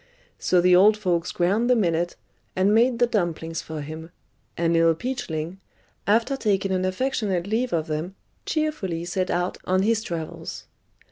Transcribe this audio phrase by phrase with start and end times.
[0.39, 2.15] So the old folks ground the millet,
[2.55, 4.09] and made the dumplings for him;
[4.57, 5.59] and Little Peachling,
[6.07, 8.15] after taking an affectionate leave of them,
[8.47, 10.65] cheerfully set out on his travels.